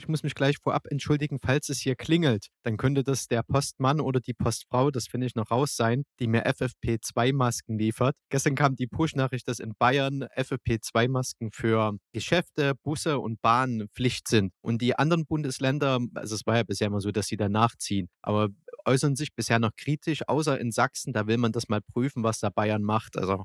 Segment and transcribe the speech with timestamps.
[0.00, 2.46] Ich muss mich gleich vorab entschuldigen, falls es hier klingelt.
[2.62, 6.26] Dann könnte das der Postmann oder die Postfrau, das finde ich noch raus sein, die
[6.26, 8.16] mir FFP2-Masken liefert.
[8.30, 14.54] Gestern kam die Push-Nachricht, dass in Bayern FFP2-Masken für Geschäfte, Busse und Bahnen Pflicht sind.
[14.62, 18.08] Und die anderen Bundesländer, also es war ja bisher immer so, dass sie da nachziehen,
[18.22, 18.48] aber
[18.86, 22.38] äußern sich bisher noch kritisch, außer in Sachsen, da will man das mal prüfen, was
[22.38, 23.18] da Bayern macht.
[23.18, 23.44] Also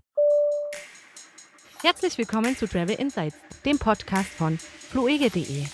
[1.82, 3.36] Herzlich willkommen zu Travel Insights,
[3.66, 5.66] dem Podcast von fluege.de.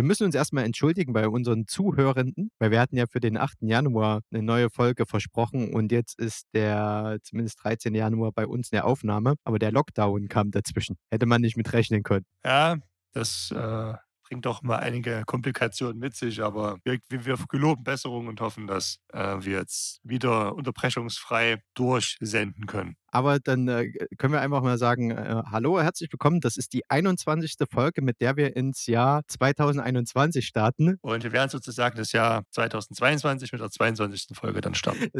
[0.00, 3.58] Wir müssen uns erstmal entschuldigen bei unseren Zuhörenden, weil wir hatten ja für den 8.
[3.60, 7.94] Januar eine neue Folge versprochen und jetzt ist der zumindest 13.
[7.94, 10.96] Januar bei uns eine Aufnahme, aber der Lockdown kam dazwischen.
[11.10, 12.24] Hätte man nicht mit rechnen können.
[12.42, 12.78] Ja,
[13.12, 13.92] das äh,
[14.26, 19.00] bringt doch mal einige Komplikationen mit sich, aber wir, wir geloben Besserung und hoffen, dass
[19.12, 22.96] äh, wir jetzt wieder unterbrechungsfrei durchsenden können.
[23.10, 26.40] Aber dann äh, können wir einfach mal sagen, äh, hallo, herzlich willkommen.
[26.40, 27.56] Das ist die 21.
[27.70, 30.98] Folge, mit der wir ins Jahr 2021 starten.
[31.02, 34.28] Und wir werden sozusagen das Jahr 2022 mit der 22.
[34.32, 35.10] Folge dann starten.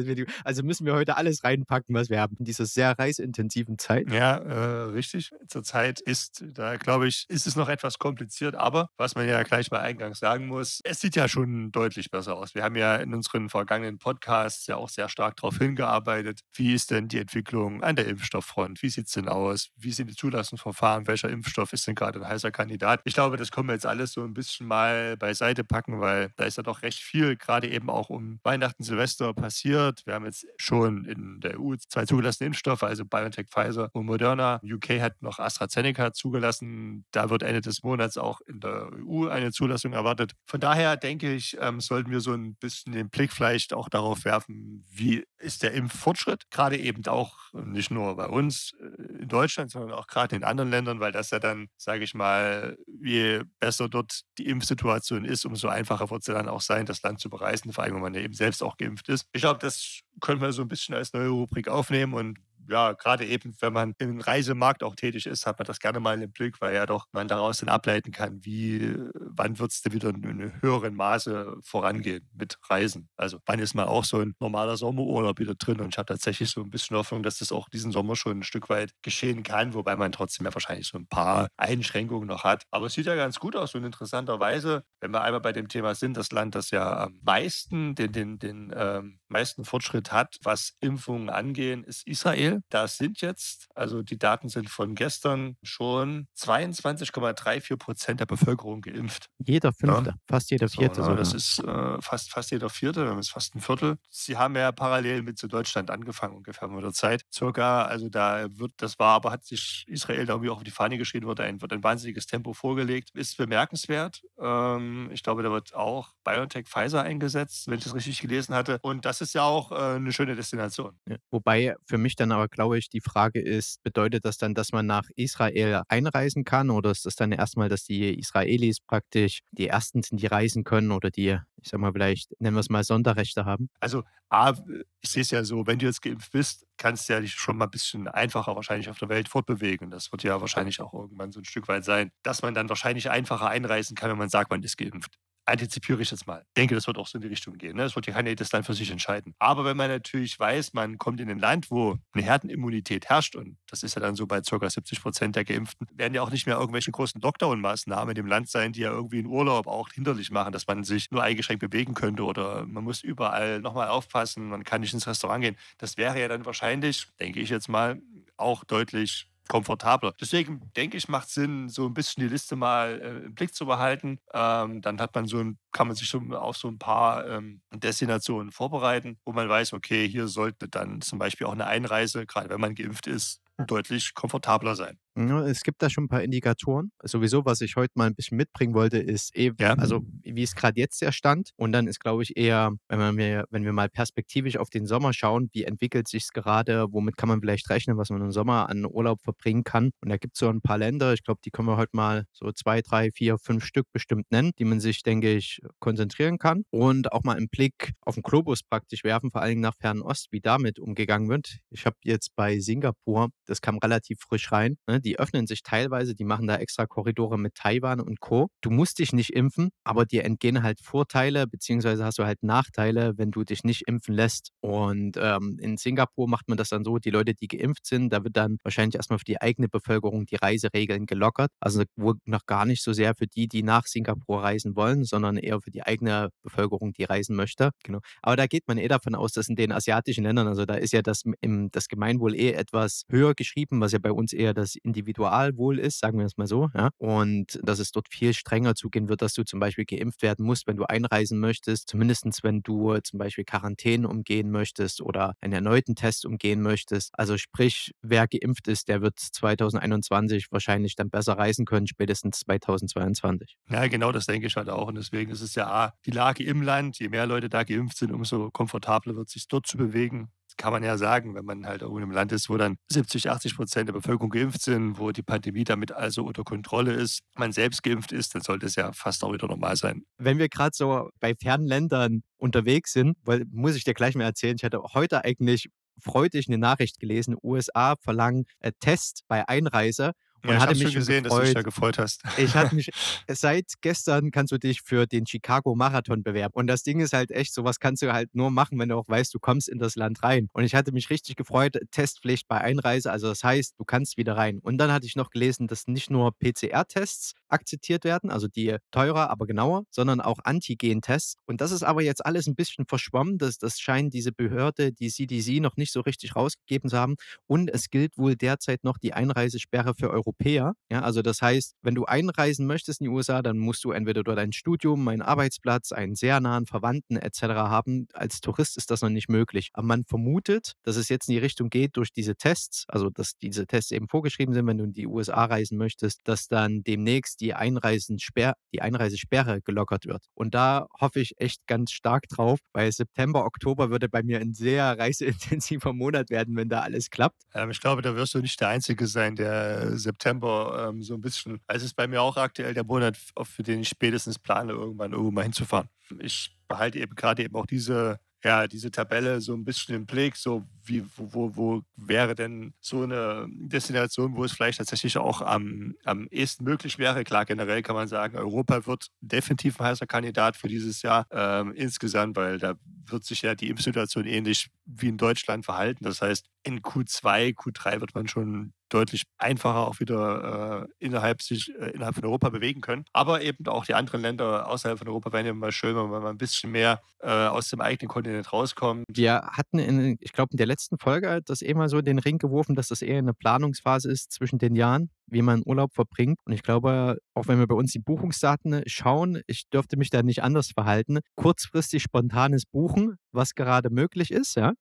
[0.44, 4.10] Also müssen wir heute alles reinpacken, was wir haben in dieser sehr reisintensiven Zeit.
[4.10, 5.32] Ja, äh, richtig.
[5.48, 9.70] Zurzeit ist, da glaube ich, ist es noch etwas kompliziert, aber was man ja gleich
[9.70, 12.54] mal eingangs sagen muss, es sieht ja schon deutlich besser aus.
[12.54, 16.90] Wir haben ja in unseren vergangenen Podcasts ja auch sehr stark darauf hingearbeitet, wie ist
[16.90, 18.82] denn die Entwicklung an der Impfstofffront?
[18.82, 19.70] Wie sieht es denn aus?
[19.76, 21.06] Wie sind die Zulassungsverfahren?
[21.06, 23.00] Welcher Impfstoff ist denn gerade ein heißer Kandidat?
[23.04, 26.44] Ich glaube, das können wir jetzt alles so ein bisschen mal beiseite packen, weil da
[26.44, 30.04] ist ja doch recht viel, gerade eben auch um Weihnachten, Silvester passiert.
[30.06, 34.60] Wir haben jetzt schon in der EU zwei zugelassene Impfstoffe, also BioNTech, Pfizer und Moderna.
[34.62, 37.04] UK hat noch AstraZeneca zugelassen.
[37.10, 40.32] Da wird Ende des Monats auch in der EU eine Zulassung erwartet.
[40.46, 44.24] Von daher denke ich, ähm, sollten wir so ein bisschen den Blick vielleicht auch darauf
[44.24, 47.36] werfen, wie ist der Impffortschritt, gerade eben auch
[47.72, 51.30] nicht nur bei uns äh, in Deutschland, sondern auch gerade in anderen Ländern, weil das
[51.30, 56.26] ja dann, sage ich mal, je besser dort die Impfsituation ist, umso einfacher wird es
[56.26, 58.62] ja dann auch sein, das Land zu bereisen, vor allem wenn man ja eben selbst
[58.62, 59.26] auch geimpft ist.
[59.32, 62.38] Ich glaube, das können wir so ein bisschen als neue Rubrik aufnehmen und
[62.70, 66.20] ja, gerade eben, wenn man im Reisemarkt auch tätig ist, hat man das gerne mal
[66.22, 69.92] im Blick, weil ja doch man daraus dann ableiten kann, wie, wann wird es denn
[69.92, 73.08] wieder in einem höheren Maße vorangehen mit Reisen.
[73.16, 76.50] Also wann ist mal auch so ein normaler Sommerurlaub wieder drin und ich habe tatsächlich
[76.50, 79.74] so ein bisschen Hoffnung, dass das auch diesen Sommer schon ein Stück weit geschehen kann,
[79.74, 82.64] wobei man trotzdem ja wahrscheinlich so ein paar Einschränkungen noch hat.
[82.70, 85.94] Aber es sieht ja ganz gut aus und interessanterweise, wenn wir einmal bei dem Thema
[85.96, 90.76] sind, das Land, das ja am meisten den, den, den ähm, meisten Fortschritt hat, was
[90.80, 92.59] Impfungen angehen, ist Israel.
[92.68, 99.28] Da sind jetzt, also die Daten sind von gestern, schon 22,34 Prozent der Bevölkerung geimpft.
[99.38, 100.16] Jeder Fünfte, ja?
[100.28, 101.02] fast jeder Vierte.
[101.02, 101.16] So, ne?
[101.16, 103.96] Das ist äh, fast, fast jeder Vierte, das ist fast ein Viertel.
[104.10, 107.22] Sie haben ja parallel mit zu Deutschland angefangen, ungefähr mit der Zeit.
[107.32, 110.70] Circa, also da wird, das war, aber hat sich Israel da irgendwie auch auf die
[110.70, 113.10] Fahne geschrieben, wird ein, wird ein wahnsinniges Tempo vorgelegt.
[113.14, 114.22] Ist bemerkenswert.
[114.38, 118.78] Ähm, ich glaube, da wird auch BioNTech Pfizer eingesetzt, wenn ich das richtig gelesen hatte.
[118.82, 120.98] Und das ist ja auch äh, eine schöne Destination.
[121.08, 121.16] Ja.
[121.30, 124.86] Wobei für mich dann aber glaube ich, die Frage ist, bedeutet das dann, dass man
[124.86, 130.02] nach Israel einreisen kann oder ist das dann erstmal, dass die Israelis praktisch die Ersten
[130.02, 133.44] sind, die reisen können oder die, ich sag mal, vielleicht nennen wir es mal Sonderrechte
[133.44, 133.68] haben?
[133.78, 134.54] Also, A,
[135.02, 137.58] ich sehe es ja so, wenn du jetzt geimpft bist, kannst du ja dich schon
[137.58, 139.90] mal ein bisschen einfacher wahrscheinlich auf der Welt fortbewegen.
[139.90, 143.10] Das wird ja wahrscheinlich auch irgendwann so ein Stück weit sein, dass man dann wahrscheinlich
[143.10, 145.18] einfacher einreisen kann, wenn man sagt, man ist geimpft
[145.50, 146.42] antizipiere ich jetzt mal.
[146.48, 147.76] Ich denke, das wird auch so in die Richtung gehen.
[147.76, 147.82] Ne?
[147.82, 149.34] Das wird ja keiner das dann für sich entscheiden.
[149.38, 153.58] Aber wenn man natürlich weiß, man kommt in ein Land, wo eine Herdenimmunität herrscht, und
[153.68, 154.70] das ist ja dann so bei ca.
[154.70, 158.48] 70 Prozent der Geimpften, werden ja auch nicht mehr irgendwelche großen Lockdown-Maßnahmen in dem Land
[158.48, 161.94] sein, die ja irgendwie in Urlaub auch hinderlich machen, dass man sich nur eingeschränkt bewegen
[161.94, 165.56] könnte oder man muss überall nochmal aufpassen, man kann nicht ins Restaurant gehen.
[165.78, 168.00] Das wäre ja dann wahrscheinlich, denke ich jetzt mal,
[168.36, 170.14] auch deutlich komfortabler.
[170.20, 173.66] Deswegen denke ich, macht Sinn, so ein bisschen die Liste mal äh, im Blick zu
[173.66, 174.20] behalten.
[174.32, 177.60] Ähm, dann hat man so ein, kann man sich so auf so ein paar ähm,
[177.74, 182.48] Destinationen vorbereiten, wo man weiß, okay, hier sollte dann zum Beispiel auch eine Einreise, gerade
[182.48, 184.98] wenn man geimpft ist, deutlich komfortabler sein.
[185.28, 186.92] Es gibt da schon ein paar Indikatoren.
[187.02, 189.74] Sowieso, was ich heute mal ein bisschen mitbringen wollte, ist eben, ja.
[189.74, 191.50] also wie es gerade jetzt der Stand.
[191.56, 195.12] Und dann ist, glaube ich, eher, wenn wir, wenn wir mal perspektivisch auf den Sommer
[195.12, 198.68] schauen, wie entwickelt sich es gerade, womit kann man vielleicht rechnen, was man im Sommer
[198.68, 199.90] an Urlaub verbringen kann.
[200.00, 202.24] Und da gibt es so ein paar Länder, ich glaube, die können wir heute mal
[202.32, 206.64] so zwei, drei, vier, fünf Stück bestimmt nennen, die man sich, denke ich, konzentrieren kann.
[206.70, 210.28] Und auch mal einen Blick auf den Globus praktisch werfen, vor allen Dingen nach Fernost,
[210.30, 211.58] wie damit umgegangen wird.
[211.70, 215.64] Ich habe jetzt bei Singapur, das kam relativ frisch rein, ne, die die öffnen sich
[215.64, 218.48] teilweise, die machen da extra Korridore mit Taiwan und Co.
[218.60, 223.14] Du musst dich nicht impfen, aber dir entgehen halt Vorteile, beziehungsweise hast du halt Nachteile,
[223.16, 224.50] wenn du dich nicht impfen lässt.
[224.60, 228.22] Und ähm, in Singapur macht man das dann so, die Leute, die geimpft sind, da
[228.22, 231.50] wird dann wahrscheinlich erstmal für die eigene Bevölkerung die Reiseregeln gelockert.
[231.58, 235.38] Also wohl noch gar nicht so sehr für die, die nach Singapur reisen wollen, sondern
[235.38, 237.70] eher für die eigene Bevölkerung, die reisen möchte.
[237.82, 237.98] Genau.
[238.22, 240.92] Aber da geht man eh davon aus, dass in den asiatischen Ländern, also da ist
[240.92, 244.76] ja das, im, das Gemeinwohl eh etwas höher geschrieben, was ja bei uns eher das
[244.90, 246.68] Individualwohl ist, sagen wir es mal so.
[246.74, 246.90] Ja?
[246.98, 250.66] Und dass es dort viel strenger zugehen wird, dass du zum Beispiel geimpft werden musst,
[250.66, 255.94] wenn du einreisen möchtest, zumindest wenn du zum Beispiel Quarantäne umgehen möchtest oder einen erneuten
[255.94, 257.10] Test umgehen möchtest.
[257.18, 263.56] Also sprich, wer geimpft ist, der wird 2021 wahrscheinlich dann besser reisen können, spätestens 2022.
[263.70, 264.88] Ja, genau, das denke ich halt auch.
[264.88, 267.96] Und deswegen ist es ja A, die Lage im Land, je mehr Leute da geimpft
[267.96, 271.66] sind, umso komfortabler wird es sich dort zu bewegen kann man ja sagen, wenn man
[271.66, 274.98] halt irgendwo in einem Land ist, wo dann 70, 80 Prozent der Bevölkerung geimpft sind,
[274.98, 278.76] wo die Pandemie damit also unter Kontrolle ist, man selbst geimpft ist, dann sollte es
[278.76, 280.02] ja fast auch wieder normal sein.
[280.18, 284.24] Wenn wir gerade so bei fernen Ländern unterwegs sind, weil, muss ich dir gleich mal
[284.24, 290.12] erzählen, ich hatte heute eigentlich freudig eine Nachricht gelesen, USA verlangen äh, Test bei Einreise
[290.42, 291.38] und ja, ich hatte mich schon gesehen, gefreut.
[291.40, 292.22] dass du dich da gefreut hast.
[292.38, 292.90] Ich hatte mich,
[293.28, 296.54] seit gestern kannst du dich für den Chicago Marathon bewerben.
[296.54, 299.08] Und das Ding ist halt echt, sowas kannst du halt nur machen, wenn du auch
[299.08, 300.48] weißt, du kommst in das Land rein.
[300.52, 303.12] Und ich hatte mich richtig gefreut, Testpflicht bei Einreise.
[303.12, 304.58] Also das heißt, du kannst wieder rein.
[304.60, 309.30] Und dann hatte ich noch gelesen, dass nicht nur PCR-Tests akzeptiert werden, also die teurer,
[309.30, 311.36] aber genauer, sondern auch Antigen-Tests.
[311.46, 313.38] Und das ist aber jetzt alles ein bisschen verschwommen.
[313.38, 317.16] Das, das scheint diese Behörde, die CDC, noch nicht so richtig rausgegeben zu haben.
[317.46, 320.29] Und es gilt wohl derzeit noch die Einreisesperre für Europa.
[320.30, 320.74] Europäer.
[320.90, 324.22] Ja, also das heißt, wenn du einreisen möchtest in die USA, dann musst du entweder
[324.22, 327.42] dort ein Studium, einen Arbeitsplatz, einen sehr nahen Verwandten etc.
[327.42, 328.06] haben.
[328.12, 329.70] Als Tourist ist das noch nicht möglich.
[329.72, 333.32] Aber man vermutet, dass es jetzt in die Richtung geht durch diese Tests, also dass
[333.42, 337.40] diese Tests eben vorgeschrieben sind, wenn du in die USA reisen möchtest, dass dann demnächst
[337.40, 340.24] die, Einreisensperr die Einreisesperre gelockert wird.
[340.34, 344.54] Und da hoffe ich echt ganz stark drauf, weil September, Oktober würde bei mir ein
[344.54, 347.42] sehr reiseintensiver Monat werden, wenn da alles klappt.
[347.54, 351.14] Ähm, ich glaube, da wirst du nicht der Einzige sein, der September September ähm, so
[351.14, 351.60] ein bisschen.
[351.66, 355.30] Also ist bei mir auch aktuell der Monat, für den ich spätestens plane, irgendwann irgendwo
[355.30, 355.88] mal hinzufahren.
[356.18, 360.36] Ich behalte eben gerade eben auch diese ja, diese Tabelle so ein bisschen im Blick,
[360.36, 365.42] so wie, wo, wo, wo, wäre denn so eine Destination, wo es vielleicht tatsächlich auch
[365.42, 367.22] am, am ehesten möglich wäre.
[367.24, 371.72] Klar, generell kann man sagen, Europa wird definitiv ein heißer Kandidat für dieses Jahr ähm,
[371.72, 372.74] insgesamt, weil da
[373.06, 376.04] wird sich ja die Impfsituation ähnlich wie in Deutschland verhalten.
[376.04, 381.72] Das heißt, in Q2, Q3 wird man schon deutlich einfacher auch wieder äh, innerhalb, sich,
[381.78, 383.04] äh, innerhalb von Europa bewegen können.
[383.12, 386.26] Aber eben auch die anderen Länder außerhalb von Europa wären ja mal schön, wenn man
[386.26, 389.04] ein bisschen mehr äh, aus dem eigenen Kontinent rauskommt.
[389.08, 392.18] Wir hatten, in, ich glaube, in der letzten Folge das eh mal so in den
[392.18, 396.38] Ring geworfen, dass das eher eine Planungsphase ist zwischen den Jahren wie man Urlaub verbringt.
[396.44, 400.22] Und ich glaube, auch wenn wir bei uns die Buchungsdaten schauen, ich dürfte mich da
[400.22, 401.20] nicht anders verhalten.
[401.36, 404.72] Kurzfristig spontanes Buchen, was gerade möglich ist, ja?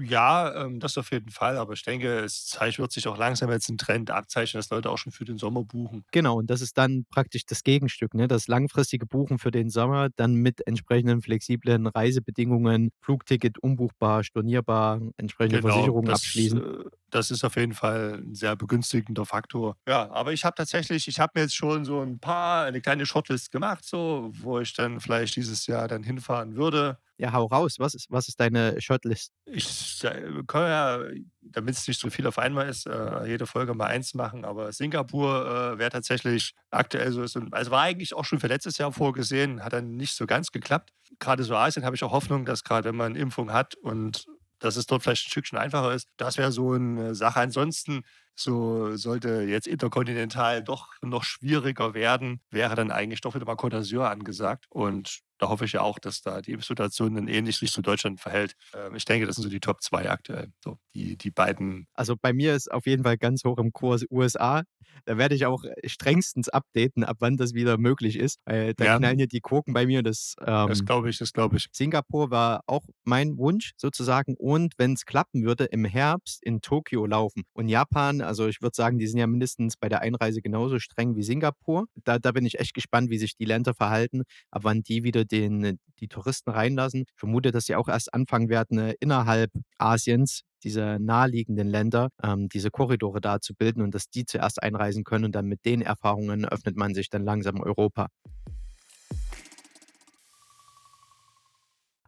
[0.00, 1.56] Ja, ähm, das auf jeden Fall.
[1.56, 4.98] Aber ich denke, es wird sich auch langsam jetzt ein Trend abzeichnen, dass Leute auch
[4.98, 6.04] schon für den Sommer buchen.
[6.12, 8.28] Genau, und das ist dann praktisch das Gegenstück, ne?
[8.28, 15.60] das langfristige Buchen für den Sommer, dann mit entsprechenden flexiblen Reisebedingungen, Flugticket umbuchbar, stornierbar, entsprechende
[15.60, 16.58] genau, Versicherungen das, abschließen.
[16.58, 19.76] Äh, das ist auf jeden Fall ein sehr begünstigender Faktor.
[19.88, 23.06] Ja, aber ich habe tatsächlich, ich habe mir jetzt schon so ein paar, eine kleine
[23.06, 26.98] Shortlist gemacht, so, wo ich dann vielleicht dieses Jahr dann hinfahren würde.
[27.18, 27.76] Ja, hau raus.
[27.78, 29.32] Was ist, was ist deine Shortlist?
[29.46, 30.00] Ich
[30.46, 31.00] kann ja,
[31.40, 34.44] damit es nicht so viel auf einmal ist, äh, jede Folge mal eins machen.
[34.44, 37.22] Aber Singapur äh, wäre tatsächlich aktuell so.
[37.22, 40.92] Also war eigentlich auch schon für letztes Jahr vorgesehen, hat dann nicht so ganz geklappt.
[41.18, 44.26] Gerade so Asien habe ich auch Hoffnung, dass gerade wenn man Impfung hat und
[44.58, 46.08] dass es dort vielleicht ein Stückchen einfacher ist.
[46.16, 47.40] Das wäre so eine Sache.
[47.40, 48.02] Ansonsten,
[48.34, 54.00] so sollte jetzt interkontinental doch noch schwieriger werden, wäre dann eigentlich doch wieder mal Côte
[54.04, 54.66] angesagt.
[54.68, 58.20] Und da hoffe ich ja auch, dass da die Impfsituation dann ähnlich sich zu Deutschland
[58.20, 58.54] verhält.
[58.74, 60.52] Ähm, ich denke, das sind so die Top 2 aktuell.
[60.62, 61.86] So, die, die beiden.
[61.94, 64.62] Also bei mir ist auf jeden Fall ganz hoch im Kurs USA.
[65.04, 68.38] Da werde ich auch strengstens updaten, ab wann das wieder möglich ist.
[68.44, 68.98] Weil da ja.
[68.98, 70.02] knallen hier die Kurken bei mir.
[70.02, 71.66] Das, ähm, das glaube ich, das glaube ich.
[71.72, 74.34] Singapur war auch mein Wunsch sozusagen.
[74.36, 77.42] Und wenn es klappen würde, im Herbst in Tokio laufen.
[77.52, 81.14] Und Japan, also ich würde sagen, die sind ja mindestens bei der Einreise genauso streng
[81.14, 81.86] wie Singapur.
[82.04, 85.25] Da, da bin ich echt gespannt, wie sich die Länder verhalten, ab wann die wieder
[85.26, 87.02] den, äh, die Touristen reinlassen.
[87.02, 92.48] Ich vermute, dass sie auch erst anfangen werden, äh, innerhalb Asiens diese naheliegenden Länder, ähm,
[92.48, 95.82] diese Korridore da zu bilden und dass die zuerst einreisen können und dann mit den
[95.82, 98.08] Erfahrungen öffnet man sich dann langsam Europa.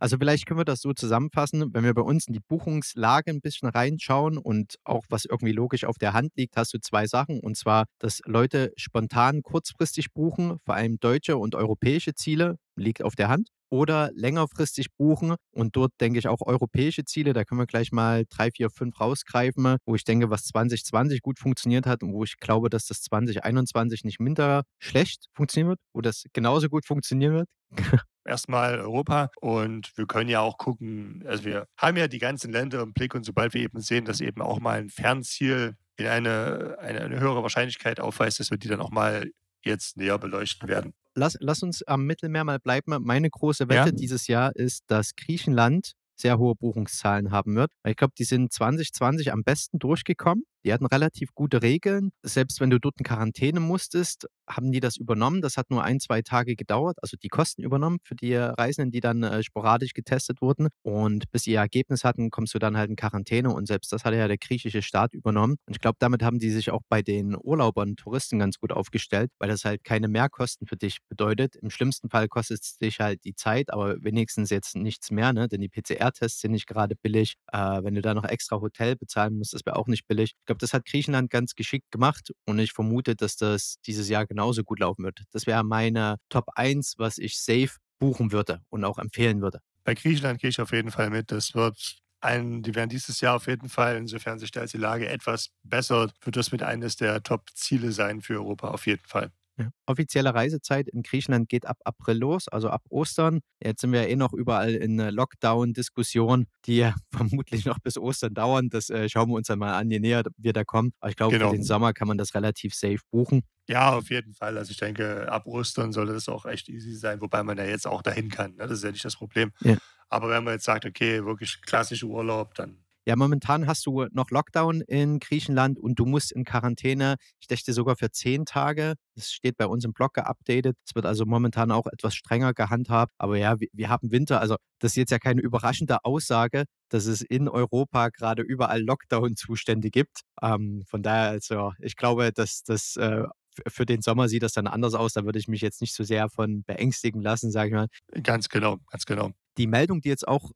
[0.00, 3.40] Also vielleicht können wir das so zusammenfassen, wenn wir bei uns in die Buchungslage ein
[3.40, 7.40] bisschen reinschauen und auch was irgendwie logisch auf der Hand liegt, hast du zwei Sachen.
[7.40, 13.16] Und zwar, dass Leute spontan kurzfristig buchen, vor allem deutsche und europäische Ziele, liegt auf
[13.16, 15.36] der Hand oder längerfristig buchen.
[15.50, 17.32] Und dort denke ich auch europäische Ziele.
[17.32, 21.38] Da können wir gleich mal drei, vier, fünf rausgreifen, wo ich denke, was 2020 gut
[21.38, 26.00] funktioniert hat und wo ich glaube, dass das 2021 nicht minder schlecht funktionieren wird, wo
[26.00, 27.48] das genauso gut funktionieren wird.
[28.28, 32.82] erstmal Europa und wir können ja auch gucken, also wir haben ja die ganzen Länder
[32.82, 36.76] im Blick und sobald wir eben sehen, dass eben auch mal ein Fernziel in eine,
[36.78, 39.30] eine, eine höhere Wahrscheinlichkeit aufweist, dass wir die dann auch mal
[39.64, 40.92] jetzt näher beleuchten werden.
[41.14, 42.96] Lass, lass uns am Mittelmeer mal bleiben.
[43.02, 43.92] Meine große Wette ja?
[43.92, 47.70] dieses Jahr ist, dass Griechenland sehr hohe Buchungszahlen haben wird.
[47.86, 50.44] Ich glaube, die sind 2020 am besten durchgekommen.
[50.64, 52.10] Die hatten relativ gute Regeln.
[52.22, 55.40] Selbst wenn du dort in Quarantäne musstest, haben die das übernommen.
[55.42, 59.00] Das hat nur ein, zwei Tage gedauert, also die Kosten übernommen für die Reisenden, die
[59.00, 60.68] dann äh, sporadisch getestet wurden.
[60.82, 63.52] Und bis sie ihr Ergebnis hatten, kommst du dann halt in Quarantäne.
[63.52, 65.56] Und selbst das hat ja der griechische Staat übernommen.
[65.66, 69.30] Und ich glaube, damit haben die sich auch bei den Urlaubern, Touristen ganz gut aufgestellt,
[69.38, 71.56] weil das halt keine Mehrkosten für dich bedeutet.
[71.56, 75.48] Im schlimmsten Fall kostet es dich halt die Zeit, aber wenigstens jetzt nichts mehr, ne?
[75.48, 77.34] denn die PCR-Tests sind nicht gerade billig.
[77.52, 80.32] Äh, wenn du da noch extra Hotel bezahlen musst, das wäre auch nicht billig.
[80.38, 84.26] Ich glaube, das hat Griechenland ganz geschickt gemacht und ich vermute, dass das dieses Jahr
[84.38, 85.24] genauso gut laufen wird.
[85.32, 89.58] Das wäre meine Top 1, was ich safe buchen würde und auch empfehlen würde.
[89.84, 91.32] Bei Griechenland gehe ich auf jeden Fall mit.
[91.32, 95.08] Das wird ein, die werden dieses Jahr auf jeden Fall, insofern sich da die Lage
[95.08, 99.30] etwas besser, wird das mit eines der Top-Ziele sein für Europa, auf jeden Fall.
[99.58, 99.70] Ja.
[99.86, 103.40] Offizielle Reisezeit in Griechenland geht ab April los, also ab Ostern.
[103.62, 108.34] Jetzt sind wir ja eh noch überall in Lockdown-Diskussionen, die ja vermutlich noch bis Ostern
[108.34, 108.68] dauern.
[108.70, 110.92] Das äh, schauen wir uns dann mal an, je näher wir da kommen.
[111.00, 111.50] Aber ich glaube, genau.
[111.50, 113.42] für den Sommer kann man das relativ safe buchen.
[113.68, 114.56] Ja, auf jeden Fall.
[114.56, 117.86] Also ich denke, ab Ostern sollte das auch echt easy sein, wobei man ja jetzt
[117.86, 118.52] auch dahin kann.
[118.52, 118.66] Ne?
[118.66, 119.52] Das ist ja nicht das Problem.
[119.60, 119.76] Ja.
[120.08, 124.30] Aber wenn man jetzt sagt, okay, wirklich klassischer Urlaub, dann ja, momentan hast du noch
[124.30, 128.96] Lockdown in Griechenland und du musst in Quarantäne, ich dachte sogar für zehn Tage.
[129.14, 130.76] Das steht bei uns im Blog geupdatet.
[130.86, 133.14] Es wird also momentan auch etwas strenger gehandhabt.
[133.16, 134.42] Aber ja, wir, wir haben Winter.
[134.42, 139.88] Also das ist jetzt ja keine überraschende Aussage, dass es in Europa gerade überall Lockdown-Zustände
[139.88, 140.20] gibt.
[140.42, 143.24] Ähm, von daher, also ich glaube, dass das äh,
[143.66, 145.14] für den Sommer sieht das dann anders aus.
[145.14, 147.88] Da würde ich mich jetzt nicht so sehr von beängstigen lassen, sage ich mal.
[148.22, 150.52] Ganz genau, ganz genau die Meldung, die jetzt auch,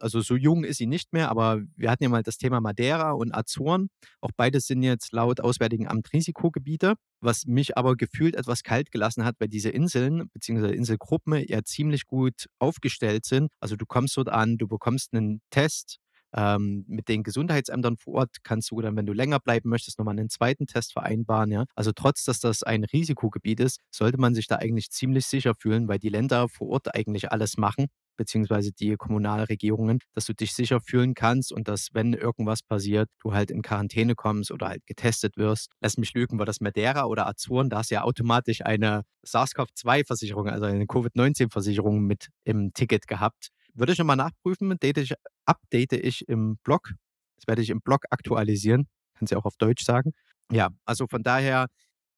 [0.00, 3.12] also so jung ist sie nicht mehr, aber wir hatten ja mal das Thema Madeira
[3.12, 3.88] und Azoren.
[4.20, 9.24] Auch beides sind jetzt laut Auswärtigen Amt Risikogebiete, was mich aber gefühlt etwas kalt gelassen
[9.24, 10.74] hat, weil diese Inseln bzw.
[10.74, 13.52] Inselgruppen ja ziemlich gut aufgestellt sind.
[13.60, 15.98] Also du kommst dort an, du bekommst einen Test,
[16.34, 20.18] ähm, mit den Gesundheitsämtern vor Ort kannst du dann, wenn du länger bleiben möchtest, nochmal
[20.18, 21.50] einen zweiten Test vereinbaren.
[21.50, 21.64] Ja?
[21.74, 25.88] Also trotz, dass das ein Risikogebiet ist, sollte man sich da eigentlich ziemlich sicher fühlen,
[25.88, 27.86] weil die Länder vor Ort eigentlich alles machen
[28.16, 33.32] beziehungsweise die Kommunalregierungen, dass du dich sicher fühlen kannst und dass, wenn irgendwas passiert, du
[33.32, 35.70] halt in Quarantäne kommst oder halt getestet wirst.
[35.80, 40.48] Lass mich lügen, war das Madeira oder Azoren, da hast du ja automatisch eine SARS-CoV-2-Versicherung,
[40.48, 43.48] also eine Covid-19-Versicherung mit im Ticket gehabt.
[43.74, 46.92] Würde ich nochmal nachprüfen, update ich, update ich im Blog.
[47.36, 48.86] Das werde ich im Blog aktualisieren.
[49.14, 50.12] Kannst ja auch auf Deutsch sagen.
[50.50, 51.66] Ja, also von daher,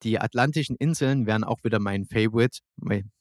[0.02, 2.61] die Atlantischen Inseln wären auch wieder mein Favorite.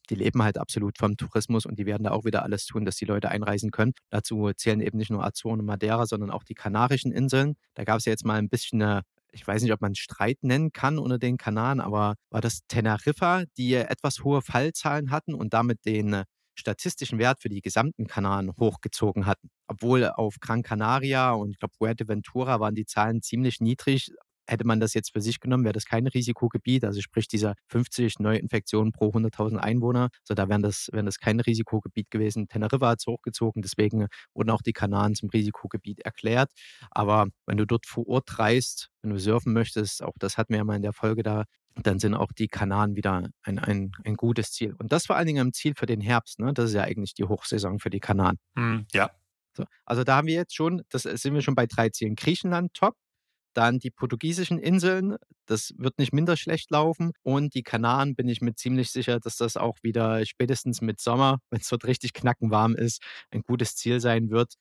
[0.10, 2.96] Die leben halt absolut vom Tourismus und die werden da auch wieder alles tun, dass
[2.96, 3.94] die Leute einreisen können.
[4.10, 7.56] Dazu zählen eben nicht nur Azoren und Madeira, sondern auch die Kanarischen Inseln.
[7.74, 9.02] Da gab es ja jetzt mal ein bisschen eine
[9.34, 13.44] ich weiß nicht, ob man Streit nennen kann unter den Kanaren, aber war das Teneriffa,
[13.58, 16.24] die etwas hohe Fallzahlen hatten und damit den
[16.56, 19.50] statistischen Wert für die gesamten Kanaren hochgezogen hatten.
[19.68, 24.12] Obwohl auf Gran Canaria und ich glaube Fuerteventura waren die Zahlen ziemlich niedrig.
[24.48, 26.86] Hätte man das jetzt für sich genommen, wäre das kein Risikogebiet.
[26.86, 30.10] Also sprich dieser 50 Neuinfektionen pro 100.000 Einwohner.
[30.24, 32.48] So da wären das, wären das kein Risikogebiet gewesen.
[32.48, 36.52] Teneriffa hat es hochgezogen, deswegen wurden auch die Kanaren zum Risikogebiet erklärt.
[36.92, 40.58] Aber wenn du dort vor Ort reist, wenn du surfen möchtest, auch das hatten wir
[40.58, 41.44] ja mal in der Folge da,
[41.84, 44.74] dann sind auch die Kanaren wieder ein, ein, ein gutes Ziel.
[44.78, 46.40] Und das vor allen Dingen ein Ziel für den Herbst.
[46.40, 46.54] Ne?
[46.54, 48.38] Das ist ja eigentlich die Hochsaison für die Kanaren.
[48.56, 49.12] Mm, ja.
[49.54, 52.16] So, also da haben wir jetzt schon, das sind wir schon bei drei Zielen.
[52.16, 52.96] Griechenland top,
[53.58, 55.16] dann die portugiesischen Inseln,
[55.48, 57.12] das wird nicht minder schlecht laufen.
[57.24, 61.40] Und die Kanaren bin ich mir ziemlich sicher, dass das auch wieder spätestens mit Sommer,
[61.50, 64.54] wenn es dort richtig knackenwarm ist, ein gutes Ziel sein wird.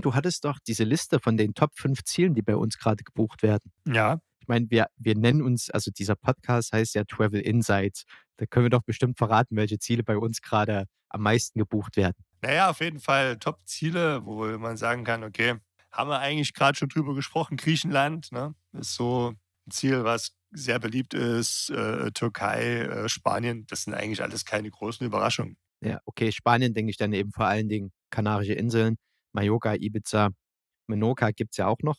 [0.00, 3.42] Du hattest doch diese Liste von den Top 5 Zielen, die bei uns gerade gebucht
[3.42, 3.72] werden.
[3.84, 4.20] Ja.
[4.38, 8.04] Ich meine, wir, wir nennen uns, also dieser Podcast heißt ja Travel Insights.
[8.36, 12.14] Da können wir doch bestimmt verraten, welche Ziele bei uns gerade am meisten gebucht werden.
[12.42, 15.56] Naja, auf jeden Fall Top-Ziele, wo man sagen kann, okay,
[15.90, 17.56] haben wir eigentlich gerade schon drüber gesprochen.
[17.56, 19.32] Griechenland ne, ist so
[19.66, 24.70] ein Ziel, was sehr beliebt ist, äh, Türkei, äh, Spanien, das sind eigentlich alles keine
[24.70, 25.56] großen Überraschungen.
[25.80, 28.96] Ja, okay, Spanien denke ich dann eben vor allen Dingen Kanarische Inseln,
[29.32, 30.30] Mallorca, Ibiza,
[30.86, 31.98] Menorca gibt es ja auch noch.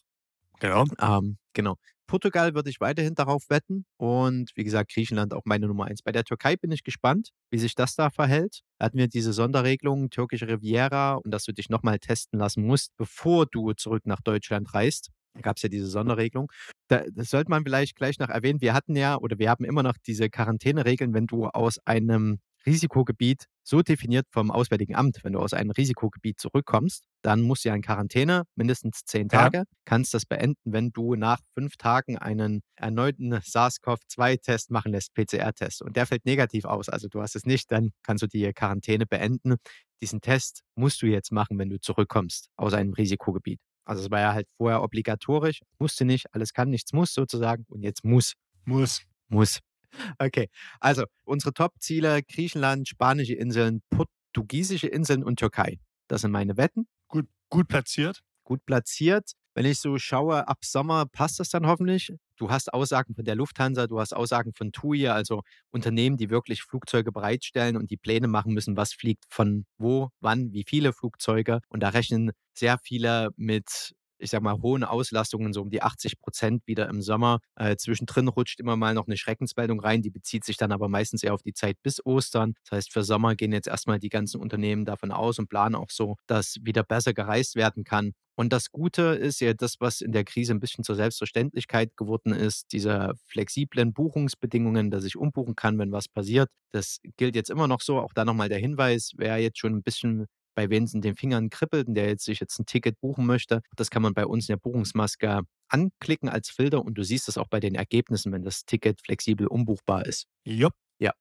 [0.60, 0.86] Genau.
[1.02, 1.76] Ähm, genau.
[2.08, 6.02] Portugal würde ich weiterhin darauf wetten und wie gesagt, Griechenland auch meine Nummer eins.
[6.02, 8.62] Bei der Türkei bin ich gespannt, wie sich das da verhält.
[8.80, 12.98] Da hatten wir diese Sonderregelung, türkische Riviera und dass du dich nochmal testen lassen musst,
[12.98, 15.10] bevor du zurück nach Deutschland reist.
[15.36, 16.52] Da gab es ja diese Sonderregelung.
[16.88, 18.60] Da, das sollte man vielleicht gleich noch erwähnen.
[18.60, 23.46] Wir hatten ja oder wir haben immer noch diese Quarantäneregeln, wenn du aus einem Risikogebiet
[23.64, 25.20] so definiert vom Auswärtigen Amt.
[25.24, 29.60] Wenn du aus einem Risikogebiet zurückkommst, dann musst du ja in Quarantäne, mindestens zehn Tage.
[29.60, 29.64] Ja.
[29.86, 35.82] Kannst das beenden, wenn du nach fünf Tagen einen erneuten SARS-CoV-2-Test machen lässt, PCR-Test.
[35.82, 36.90] Und der fällt negativ aus.
[36.90, 39.56] Also du hast es nicht, dann kannst du die Quarantäne beenden.
[40.02, 43.60] Diesen Test musst du jetzt machen, wenn du zurückkommst aus einem Risikogebiet.
[43.86, 47.82] Also es war ja halt vorher obligatorisch, musste nicht, alles kann, nichts muss sozusagen und
[47.82, 48.34] jetzt muss.
[48.66, 49.02] Muss.
[49.28, 49.60] Muss.
[50.20, 50.50] Okay,
[50.80, 55.80] also unsere Top-Ziele: Griechenland, spanische Inseln, portugiesische Inseln und Türkei.
[56.08, 56.88] Das sind meine Wetten.
[57.10, 58.22] Gut, gut platziert.
[58.44, 59.32] Gut platziert.
[59.56, 62.14] Wenn ich so schaue, ab Sommer passt das dann hoffentlich.
[62.38, 66.64] Du hast Aussagen von der Lufthansa, du hast Aussagen von TUI, also Unternehmen, die wirklich
[66.64, 71.60] Flugzeuge bereitstellen und die Pläne machen müssen, was fliegt von wo, wann, wie viele Flugzeuge.
[71.68, 76.20] Und da rechnen sehr viele mit ich sag mal, hohen Auslastungen, so um die 80
[76.20, 77.40] Prozent wieder im Sommer.
[77.56, 81.24] Äh, zwischendrin rutscht immer mal noch eine Schreckensmeldung rein, die bezieht sich dann aber meistens
[81.24, 82.54] eher auf die Zeit bis Ostern.
[82.64, 85.90] Das heißt, für Sommer gehen jetzt erstmal die ganzen Unternehmen davon aus und planen auch
[85.90, 88.14] so, dass wieder besser gereist werden kann.
[88.40, 92.32] Und das Gute ist ja das, was in der Krise ein bisschen zur Selbstverständlichkeit geworden
[92.32, 96.50] ist, diese flexiblen Buchungsbedingungen, dass ich umbuchen kann, wenn was passiert.
[96.72, 98.00] Das gilt jetzt immer noch so.
[98.00, 100.28] Auch da nochmal der Hinweis, wer jetzt schon ein bisschen
[100.60, 103.26] bei wen es in den Fingern kribbelt und der jetzt sich jetzt ein Ticket buchen
[103.26, 107.30] möchte, das kann man bei uns in der Buchungsmaske anklicken als Filter und du siehst
[107.30, 110.26] das auch bei den Ergebnissen, wenn das Ticket flexibel umbuchbar ist.
[110.44, 110.74] Jupp.
[111.00, 111.14] Ja.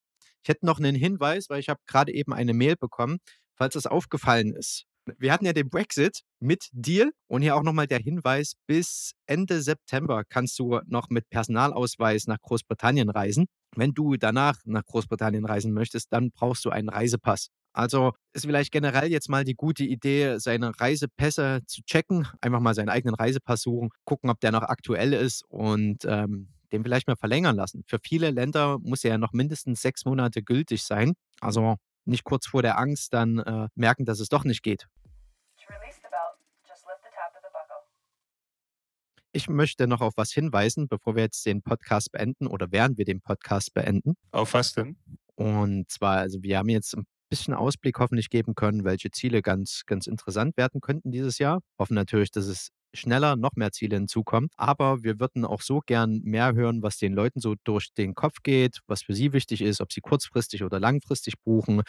[0.43, 3.19] Ich hätte noch einen Hinweis, weil ich habe gerade eben eine Mail bekommen,
[3.55, 4.87] falls das aufgefallen ist.
[5.19, 9.63] Wir hatten ja den Brexit mit Deal und hier auch nochmal der Hinweis, bis Ende
[9.63, 13.47] September kannst du noch mit Personalausweis nach Großbritannien reisen.
[13.77, 17.49] Wenn du danach nach Großbritannien reisen möchtest, dann brauchst du einen Reisepass.
[17.73, 22.75] Also ist vielleicht generell jetzt mal die gute Idee, seine Reisepässe zu checken, einfach mal
[22.75, 27.17] seinen eigenen Reisepass suchen, gucken, ob der noch aktuell ist und ähm, den vielleicht mal
[27.17, 27.85] verlängern lassen.
[27.87, 31.15] Für viele Länder muss er ja noch mindestens sechs Monate gültig sein.
[31.41, 34.87] Also nicht kurz vor der Angst dann äh, merken, dass es doch nicht geht.
[39.39, 43.05] Ich möchte noch auf was hinweisen, bevor wir jetzt den Podcast beenden oder während wir
[43.05, 44.15] den Podcast beenden.
[44.33, 44.97] Auf was denn?
[45.37, 49.85] Und zwar, also wir haben jetzt ein bisschen Ausblick hoffentlich geben können, welche Ziele ganz,
[49.87, 51.61] ganz interessant werden könnten dieses Jahr.
[51.79, 54.51] Hoffen natürlich, dass es schneller noch mehr Ziele hinzukommen.
[54.57, 58.39] Aber wir würden auch so gern mehr hören, was den Leuten so durch den Kopf
[58.43, 61.83] geht, was für sie wichtig ist, ob sie kurzfristig oder langfristig buchen,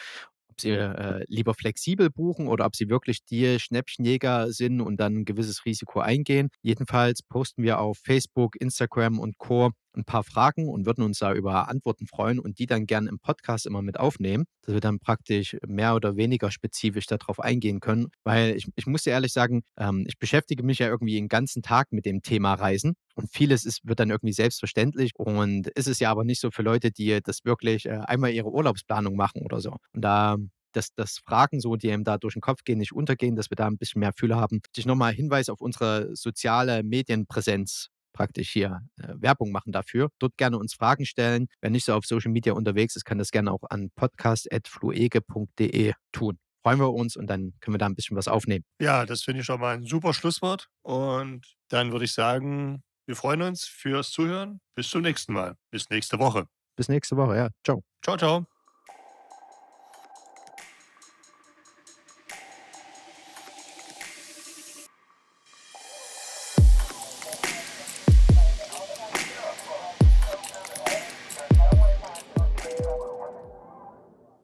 [0.60, 5.24] sie äh, lieber flexibel buchen oder ob sie wirklich die Schnäppchenjäger sind und dann ein
[5.24, 6.48] gewisses Risiko eingehen.
[6.62, 11.32] Jedenfalls posten wir auf Facebook, Instagram und Co ein paar Fragen und würden uns da
[11.32, 14.98] über Antworten freuen und die dann gerne im Podcast immer mit aufnehmen, dass wir dann
[14.98, 18.08] praktisch mehr oder weniger spezifisch darauf eingehen können.
[18.24, 21.62] Weil ich, ich muss dir ehrlich sagen, ähm, ich beschäftige mich ja irgendwie den ganzen
[21.62, 25.98] Tag mit dem Thema Reisen und vieles ist, wird dann irgendwie selbstverständlich und ist es
[26.00, 29.60] ja aber nicht so für Leute, die das wirklich äh, einmal ihre Urlaubsplanung machen oder
[29.60, 29.76] so.
[29.92, 30.36] Und da
[30.72, 33.56] dass, dass Fragen so, die einem da durch den Kopf gehen, nicht untergehen, dass wir
[33.56, 34.60] da ein bisschen mehr Fühler haben.
[34.76, 40.10] Ich nochmal Hinweis auf unsere soziale Medienpräsenz praktisch hier äh, Werbung machen dafür.
[40.18, 41.48] Dort gerne uns Fragen stellen.
[41.60, 46.38] Wer nicht so auf Social Media unterwegs ist, kann das gerne auch an podcast.fluege.de tun.
[46.62, 48.64] Freuen wir uns und dann können wir da ein bisschen was aufnehmen.
[48.80, 50.68] Ja, das finde ich schon mal ein super Schlusswort.
[50.82, 54.60] Und dann würde ich sagen, wir freuen uns fürs Zuhören.
[54.74, 55.56] Bis zum nächsten Mal.
[55.70, 56.46] Bis nächste Woche.
[56.76, 57.48] Bis nächste Woche, ja.
[57.64, 57.82] Ciao.
[58.02, 58.49] Ciao, ciao.